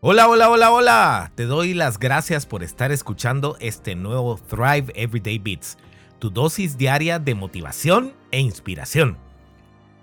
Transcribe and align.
Hola, 0.00 0.28
hola, 0.28 0.48
hola, 0.48 0.70
hola. 0.70 1.32
Te 1.34 1.46
doy 1.46 1.74
las 1.74 1.98
gracias 1.98 2.46
por 2.46 2.62
estar 2.62 2.92
escuchando 2.92 3.56
este 3.58 3.96
nuevo 3.96 4.36
Thrive 4.36 4.92
Everyday 4.94 5.40
Beats, 5.40 5.76
tu 6.20 6.30
dosis 6.30 6.78
diaria 6.78 7.18
de 7.18 7.34
motivación 7.34 8.14
e 8.30 8.38
inspiración. 8.38 9.18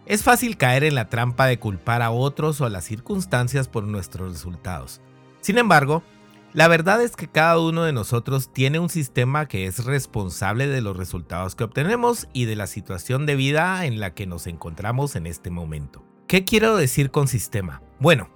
Es 0.05 0.21
fácil 0.21 0.57
caer 0.57 0.83
en 0.83 0.95
la 0.95 1.07
trampa 1.07 1.45
de 1.45 1.59
culpar 1.59 2.01
a 2.01 2.11
otros 2.11 2.59
o 2.59 2.65
a 2.65 2.69
las 2.69 2.83
circunstancias 2.83 3.69
por 3.69 3.85
nuestros 3.85 4.33
resultados. 4.33 4.99
Sin 5.39 5.57
embargo, 5.57 6.03
la 6.51 6.67
verdad 6.67 7.01
es 7.01 7.15
que 7.15 7.29
cada 7.29 7.57
uno 7.57 7.83
de 7.83 7.93
nosotros 7.93 8.51
tiene 8.51 8.79
un 8.79 8.89
sistema 8.89 9.47
que 9.47 9.65
es 9.65 9.85
responsable 9.85 10.67
de 10.67 10.81
los 10.81 10.97
resultados 10.97 11.55
que 11.55 11.63
obtenemos 11.63 12.27
y 12.33 12.43
de 12.43 12.57
la 12.57 12.67
situación 12.67 13.25
de 13.25 13.37
vida 13.37 13.85
en 13.85 14.01
la 14.01 14.13
que 14.13 14.27
nos 14.27 14.45
encontramos 14.47 15.15
en 15.15 15.25
este 15.25 15.51
momento. 15.51 16.03
¿Qué 16.27 16.43
quiero 16.43 16.75
decir 16.75 17.11
con 17.11 17.29
sistema? 17.29 17.81
Bueno, 17.97 18.34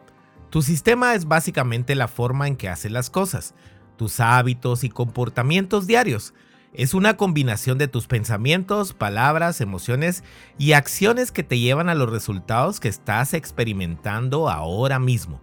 tu 0.49 0.61
sistema 0.61 1.13
es 1.13 1.25
básicamente 1.25 1.95
la 1.95 2.07
forma 2.07 2.47
en 2.47 2.55
que 2.55 2.69
haces 2.69 2.91
las 2.91 3.09
cosas, 3.09 3.53
tus 3.97 4.19
hábitos 4.19 4.83
y 4.83 4.89
comportamientos 4.89 5.85
diarios. 5.85 6.33
Es 6.73 6.93
una 6.93 7.17
combinación 7.17 7.77
de 7.77 7.87
tus 7.87 8.07
pensamientos, 8.07 8.93
palabras, 8.93 9.61
emociones 9.61 10.23
y 10.57 10.73
acciones 10.73 11.31
que 11.31 11.43
te 11.43 11.59
llevan 11.59 11.89
a 11.89 11.95
los 11.95 12.09
resultados 12.09 12.79
que 12.79 12.87
estás 12.87 13.33
experimentando 13.33 14.49
ahora 14.49 14.99
mismo. 14.99 15.41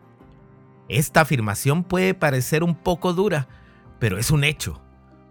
Esta 0.88 1.22
afirmación 1.22 1.82
puede 1.82 2.14
parecer 2.14 2.62
un 2.62 2.76
poco 2.76 3.12
dura, 3.12 3.48
pero 3.98 4.18
es 4.18 4.30
un 4.30 4.44
hecho. 4.44 4.80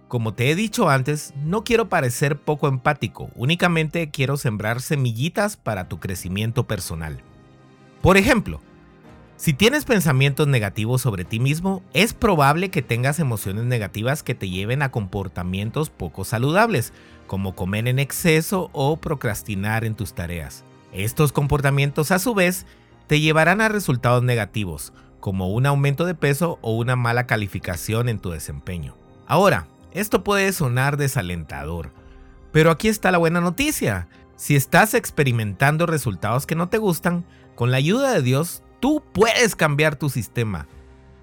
Como 0.07 0.33
te 0.33 0.51
he 0.51 0.55
dicho 0.55 0.89
antes, 0.89 1.33
no 1.37 1.63
quiero 1.63 1.89
parecer 1.89 2.39
poco 2.39 2.67
empático, 2.67 3.29
únicamente 3.35 4.11
quiero 4.11 4.37
sembrar 4.37 4.81
semillitas 4.81 5.57
para 5.57 5.87
tu 5.87 5.99
crecimiento 5.99 6.67
personal. 6.67 7.23
Por 8.01 8.17
ejemplo, 8.17 8.61
si 9.37 9.53
tienes 9.53 9.83
pensamientos 9.83 10.47
negativos 10.47 11.01
sobre 11.01 11.25
ti 11.25 11.41
mismo, 11.41 11.83
es 11.93 12.13
probable 12.13 12.69
que 12.69 12.81
tengas 12.81 13.19
emociones 13.19 13.65
negativas 13.65 14.23
que 14.23 14.33
te 14.33 14.49
lleven 14.49 14.81
a 14.81 14.91
comportamientos 14.91 15.89
poco 15.89 16.23
saludables, 16.23 16.93
como 17.27 17.53
comer 17.53 17.89
en 17.89 17.99
exceso 17.99 18.69
o 18.71 18.95
procrastinar 18.97 19.83
en 19.83 19.95
tus 19.95 20.13
tareas. 20.13 20.63
Estos 20.93 21.33
comportamientos 21.33 22.11
a 22.11 22.19
su 22.19 22.33
vez 22.33 22.65
te 23.07 23.19
llevarán 23.19 23.59
a 23.59 23.67
resultados 23.67 24.23
negativos, 24.23 24.93
como 25.19 25.49
un 25.49 25.65
aumento 25.65 26.05
de 26.05 26.15
peso 26.15 26.57
o 26.61 26.71
una 26.77 26.95
mala 26.95 27.27
calificación 27.27 28.07
en 28.07 28.19
tu 28.19 28.29
desempeño. 28.29 28.95
Ahora, 29.27 29.67
esto 29.91 30.23
puede 30.23 30.53
sonar 30.53 30.95
desalentador, 30.95 31.91
pero 32.53 32.71
aquí 32.71 32.87
está 32.87 33.11
la 33.11 33.17
buena 33.17 33.41
noticia. 33.41 34.07
Si 34.37 34.55
estás 34.55 34.93
experimentando 34.93 35.85
resultados 35.85 36.45
que 36.45 36.55
no 36.55 36.69
te 36.69 36.77
gustan, 36.77 37.25
con 37.55 37.71
la 37.71 37.77
ayuda 37.77 38.13
de 38.13 38.21
Dios 38.21 38.63
Tú 38.85 39.01
puedes 39.13 39.55
cambiar 39.55 39.95
tu 39.95 40.11
sistema, 40.11 40.67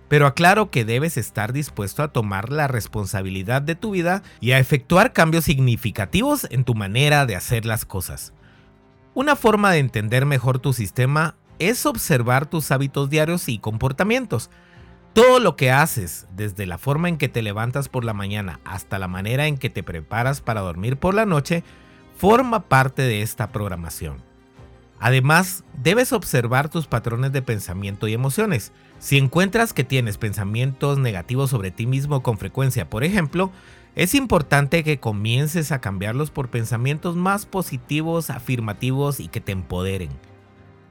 pero 0.09 0.27
aclaro 0.27 0.73
que 0.73 0.85
debes 0.85 1.17
estar 1.17 1.53
dispuesto 1.53 2.03
a 2.03 2.09
tomar 2.09 2.51
la 2.51 2.67
responsabilidad 2.67 3.63
de 3.63 3.77
tu 3.77 3.93
vida 3.93 4.25
y 4.41 4.51
a 4.51 4.59
efectuar 4.59 5.13
cambios 5.13 5.45
significativos 5.45 6.49
en 6.51 6.65
tu 6.65 6.75
manera 6.75 7.25
de 7.25 7.37
hacer 7.37 7.65
las 7.65 7.85
cosas. 7.85 8.33
Una 9.15 9.37
forma 9.37 9.71
de 9.71 9.79
entender 9.79 10.27
mejor 10.27 10.59
tu 10.59 10.73
sistema 10.73 11.37
es 11.61 11.87
observar 11.87 12.47
tus 12.47 12.73
hábitos 12.73 13.11
diarios 13.11 13.49
y 13.49 13.61
comportamientos. 13.61 14.51
Todo 15.13 15.39
lo 15.39 15.55
que 15.55 15.71
haces, 15.71 16.27
desde 16.35 16.67
la 16.67 16.79
forma 16.79 17.09
en 17.09 17.17
que 17.17 17.29
te 17.29 17.43
levantas 17.43 17.89
por 17.89 18.05
la 18.05 18.13
mañana 18.13 18.59
hasta 18.65 18.99
la 18.99 19.07
manera 19.07 19.47
en 19.47 19.57
que 19.57 19.71
te 19.71 19.85
preparas 19.85 20.41
para 20.41 20.63
dormir 20.63 20.97
por 20.97 21.15
la 21.15 21.27
noche, 21.27 21.63
forma 22.17 22.69
parte 22.69 23.03
de 23.03 23.23
esta 23.23 23.53
programación. 23.53 24.32
Además, 25.03 25.65
debes 25.83 26.13
observar 26.13 26.69
tus 26.69 26.87
patrones 26.87 27.33
de 27.33 27.43
pensamiento 27.43 28.07
y 28.07 28.13
emociones. 28.13 28.71
Si 29.01 29.19
encuentras 29.19 29.73
que 29.73 29.83
tienes 29.83 30.17
pensamientos 30.17 30.97
negativos 30.97 31.51
sobre 31.51 31.73
ti 31.73 31.87
mismo 31.87 32.23
con 32.23 32.39
frecuencia, 32.39 32.89
por 32.89 33.03
ejemplo, 33.03 33.51
es 33.97 34.15
importante 34.15 34.85
que 34.85 35.01
comiences 35.01 35.73
a 35.73 35.81
cambiarlos 35.81 36.31
por 36.31 36.51
pensamientos 36.51 37.17
más 37.17 37.47
positivos, 37.47 38.31
afirmativos 38.31 39.19
y 39.19 39.27
que 39.27 39.41
te 39.41 39.51
empoderen. 39.51 40.11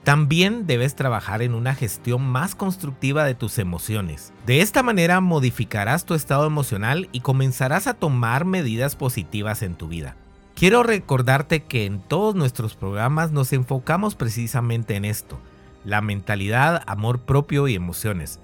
También 0.03 0.67
debes 0.67 0.95
trabajar 0.95 1.41
en 1.41 1.53
una 1.53 1.73
gestión 1.73 2.21
más 2.21 2.53
constructiva 2.53 3.23
de 3.23 3.33
tus 3.33 3.59
emociones. 3.59 4.33
De 4.45 4.59
esta 4.59 4.83
manera 4.83 5.21
modificarás 5.21 6.03
tu 6.03 6.15
estado 6.15 6.45
emocional 6.45 7.07
y 7.13 7.21
comenzarás 7.21 7.87
a 7.87 7.93
tomar 7.93 8.43
medidas 8.43 8.97
positivas 8.97 9.61
en 9.61 9.75
tu 9.75 9.87
vida. 9.87 10.17
Quiero 10.61 10.83
recordarte 10.83 11.63
que 11.63 11.87
en 11.87 12.01
todos 12.01 12.35
nuestros 12.35 12.75
programas 12.75 13.31
nos 13.31 13.51
enfocamos 13.51 14.13
precisamente 14.13 14.95
en 14.95 15.05
esto, 15.05 15.39
la 15.83 16.01
mentalidad, 16.01 16.83
amor 16.85 17.21
propio 17.21 17.67
y 17.67 17.73
emociones. 17.73 18.39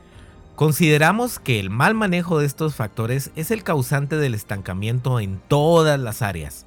Consideramos 0.55 1.37
que 1.37 1.59
el 1.59 1.69
mal 1.69 1.93
manejo 1.93 2.39
de 2.39 2.47
estos 2.47 2.73
factores 2.73 3.29
es 3.35 3.51
el 3.51 3.61
causante 3.61 4.17
del 4.17 4.33
estancamiento 4.33 5.19
en 5.19 5.39
todas 5.47 5.99
las 5.99 6.23
áreas. 6.23 6.65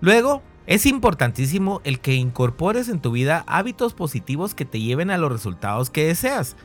Luego, 0.00 0.42
es 0.66 0.86
importantísimo 0.86 1.82
el 1.84 2.00
que 2.00 2.14
incorpores 2.14 2.88
en 2.88 3.00
tu 3.00 3.10
vida 3.10 3.44
hábitos 3.46 3.92
positivos 3.92 4.54
que 4.54 4.64
te 4.64 4.80
lleven 4.80 5.10
a 5.10 5.18
los 5.18 5.30
resultados 5.30 5.90
que 5.90 6.06
deseas. 6.06 6.56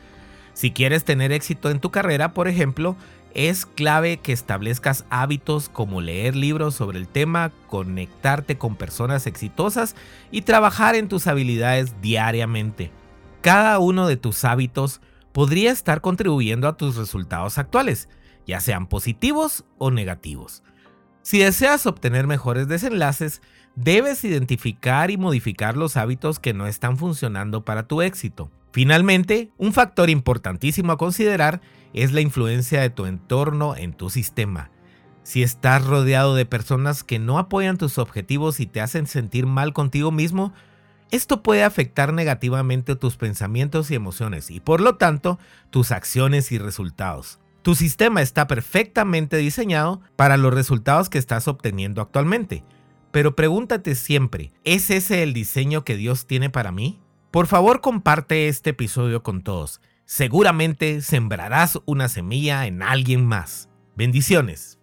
Si 0.54 0.70
quieres 0.70 1.04
tener 1.04 1.32
éxito 1.32 1.68
en 1.68 1.80
tu 1.80 1.90
carrera, 1.90 2.32
por 2.32 2.48
ejemplo, 2.48 2.96
es 3.34 3.66
clave 3.66 4.18
que 4.18 4.32
establezcas 4.32 5.04
hábitos 5.10 5.68
como 5.68 6.00
leer 6.00 6.36
libros 6.36 6.74
sobre 6.74 6.98
el 6.98 7.08
tema, 7.08 7.52
conectarte 7.68 8.58
con 8.58 8.76
personas 8.76 9.26
exitosas 9.26 9.96
y 10.30 10.42
trabajar 10.42 10.94
en 10.94 11.08
tus 11.08 11.26
habilidades 11.26 12.00
diariamente. 12.00 12.90
Cada 13.40 13.78
uno 13.78 14.06
de 14.06 14.16
tus 14.16 14.44
hábitos 14.44 15.00
podría 15.32 15.72
estar 15.72 16.00
contribuyendo 16.00 16.68
a 16.68 16.76
tus 16.76 16.96
resultados 16.96 17.58
actuales, 17.58 18.08
ya 18.46 18.60
sean 18.60 18.86
positivos 18.86 19.64
o 19.78 19.90
negativos. 19.90 20.62
Si 21.22 21.38
deseas 21.38 21.86
obtener 21.86 22.26
mejores 22.26 22.66
desenlaces, 22.68 23.42
debes 23.76 24.24
identificar 24.24 25.10
y 25.10 25.16
modificar 25.16 25.76
los 25.76 25.96
hábitos 25.96 26.38
que 26.38 26.54
no 26.54 26.66
están 26.66 26.96
funcionando 26.96 27.64
para 27.64 27.86
tu 27.86 28.02
éxito. 28.02 28.50
Finalmente, 28.72 29.50
un 29.58 29.72
factor 29.72 30.10
importantísimo 30.10 30.92
a 30.92 30.96
considerar 30.96 31.60
es 31.94 32.12
la 32.12 32.20
influencia 32.20 32.80
de 32.80 32.90
tu 32.90 33.06
entorno 33.06 33.76
en 33.76 33.92
tu 33.92 34.10
sistema. 34.10 34.70
Si 35.22 35.42
estás 35.42 35.84
rodeado 35.84 36.34
de 36.34 36.46
personas 36.46 37.04
que 37.04 37.18
no 37.18 37.38
apoyan 37.38 37.78
tus 37.78 37.98
objetivos 37.98 38.60
y 38.60 38.66
te 38.66 38.80
hacen 38.80 39.06
sentir 39.06 39.46
mal 39.46 39.72
contigo 39.72 40.10
mismo, 40.10 40.52
esto 41.10 41.42
puede 41.42 41.64
afectar 41.64 42.12
negativamente 42.12 42.96
tus 42.96 43.16
pensamientos 43.16 43.90
y 43.90 43.96
emociones 43.96 44.50
y 44.50 44.60
por 44.60 44.80
lo 44.80 44.96
tanto 44.96 45.38
tus 45.70 45.90
acciones 45.90 46.52
y 46.52 46.58
resultados. 46.58 47.40
Tu 47.62 47.74
sistema 47.74 48.22
está 48.22 48.46
perfectamente 48.46 49.36
diseñado 49.36 50.00
para 50.16 50.36
los 50.36 50.54
resultados 50.54 51.10
que 51.10 51.18
estás 51.18 51.46
obteniendo 51.46 52.00
actualmente. 52.00 52.64
Pero 53.10 53.34
pregúntate 53.34 53.96
siempre, 53.96 54.52
¿es 54.64 54.88
ese 54.90 55.22
el 55.22 55.34
diseño 55.34 55.84
que 55.84 55.96
Dios 55.96 56.26
tiene 56.26 56.48
para 56.48 56.70
mí? 56.70 57.00
Por 57.30 57.48
favor 57.48 57.80
comparte 57.80 58.48
este 58.48 58.70
episodio 58.70 59.22
con 59.22 59.42
todos. 59.42 59.80
Seguramente 60.12 61.02
sembrarás 61.02 61.78
una 61.86 62.08
semilla 62.08 62.66
en 62.66 62.82
alguien 62.82 63.24
más. 63.24 63.68
Bendiciones. 63.94 64.79